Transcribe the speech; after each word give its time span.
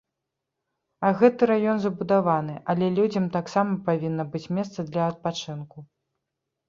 А 1.09 1.11
гэты 1.19 1.47
раён 1.51 1.77
забудаваны, 1.83 2.55
але 2.75 2.85
людзям 2.97 3.29
таксама 3.37 3.77
павінна 3.91 4.23
быць 4.33 4.45
месца 4.59 4.79
для 4.93 5.03
адпачынку. 5.11 5.77